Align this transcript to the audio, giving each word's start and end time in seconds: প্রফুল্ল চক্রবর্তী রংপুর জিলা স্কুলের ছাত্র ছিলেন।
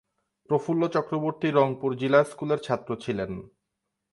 প্রফুল্ল 0.49 0.81
চক্রবর্তী 0.87 1.47
রংপুর 1.49 1.91
জিলা 1.95 2.19
স্কুলের 2.23 2.59
ছাত্র 2.59 2.89
ছিলেন। 2.95 3.31